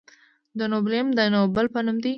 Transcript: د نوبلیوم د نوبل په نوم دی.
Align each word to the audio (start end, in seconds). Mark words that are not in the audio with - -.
د 0.57 0.59
نوبلیوم 0.71 1.07
د 1.17 1.21
نوبل 1.35 1.65
په 1.73 1.79
نوم 1.85 1.97
دی. 2.03 2.09